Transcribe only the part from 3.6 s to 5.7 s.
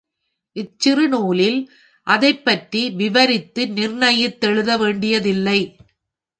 நிர்ணயித் தெழுதவேண்டியதில்லை.